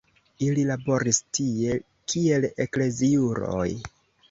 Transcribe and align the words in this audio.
Ili 0.45 0.63
laboris 0.69 1.19
tie 1.39 1.77
kiel 2.15 2.49
ekleziuloj. 2.67 3.71